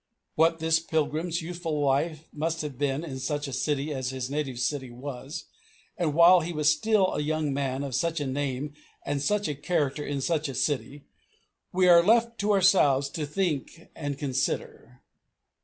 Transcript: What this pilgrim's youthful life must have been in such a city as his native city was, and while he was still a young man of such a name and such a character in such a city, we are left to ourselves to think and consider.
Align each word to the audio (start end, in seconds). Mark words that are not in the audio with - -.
What 0.33 0.57
this 0.57 0.79
pilgrim's 0.79 1.43
youthful 1.43 1.79
life 1.79 2.27
must 2.33 2.63
have 2.63 2.75
been 2.79 3.03
in 3.03 3.19
such 3.19 3.47
a 3.47 3.53
city 3.53 3.93
as 3.93 4.09
his 4.09 4.31
native 4.31 4.57
city 4.57 4.89
was, 4.89 5.45
and 5.95 6.15
while 6.15 6.39
he 6.39 6.51
was 6.51 6.73
still 6.73 7.13
a 7.13 7.19
young 7.21 7.53
man 7.53 7.83
of 7.83 7.93
such 7.93 8.19
a 8.19 8.25
name 8.25 8.73
and 9.05 9.21
such 9.21 9.47
a 9.47 9.53
character 9.53 10.03
in 10.03 10.19
such 10.19 10.49
a 10.49 10.55
city, 10.55 11.03
we 11.71 11.87
are 11.87 12.03
left 12.03 12.39
to 12.39 12.51
ourselves 12.51 13.09
to 13.09 13.27
think 13.27 13.91
and 13.95 14.17
consider. 14.17 15.01